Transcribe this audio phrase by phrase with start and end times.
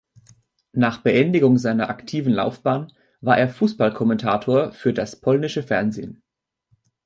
[0.73, 6.23] Nach Beendigung seiner aktiven Laufbahn war er Fußball-Kommentator für das polnische Fernsehen.